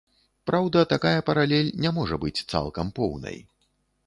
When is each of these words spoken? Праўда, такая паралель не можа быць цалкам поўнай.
Праўда, 0.49 0.79
такая 0.93 1.19
паралель 1.27 1.69
не 1.83 1.93
можа 1.99 2.19
быць 2.25 2.35
цалкам 2.51 2.91
поўнай. 2.97 3.37